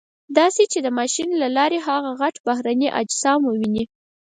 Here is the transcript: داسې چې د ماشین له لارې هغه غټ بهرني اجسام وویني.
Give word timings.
داسې 0.37 0.63
چې 0.71 0.79
د 0.85 0.87
ماشین 0.99 1.29
له 1.41 1.47
لارې 1.57 1.79
هغه 1.87 2.11
غټ 2.21 2.35
بهرني 2.47 2.87
اجسام 3.01 3.39
وویني. 3.45 3.83